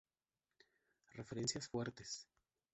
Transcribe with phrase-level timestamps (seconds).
[1.13, 2.25] Referencias Fuentes